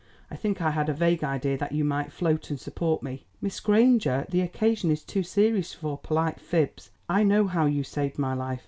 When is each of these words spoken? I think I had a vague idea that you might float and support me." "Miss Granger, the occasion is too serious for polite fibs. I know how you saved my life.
I 0.31 0.35
think 0.35 0.63
I 0.63 0.71
had 0.71 0.89
a 0.89 0.95
vague 0.95 1.23
idea 1.23 1.59
that 1.59 1.73
you 1.73 1.83
might 1.85 2.11
float 2.11 2.49
and 2.49 2.59
support 2.59 3.03
me." 3.03 3.27
"Miss 3.39 3.59
Granger, 3.59 4.25
the 4.29 4.41
occasion 4.41 4.89
is 4.89 5.03
too 5.03 5.21
serious 5.21 5.75
for 5.75 5.95
polite 5.95 6.39
fibs. 6.39 6.89
I 7.07 7.21
know 7.21 7.45
how 7.45 7.67
you 7.67 7.83
saved 7.83 8.17
my 8.17 8.33
life. 8.33 8.59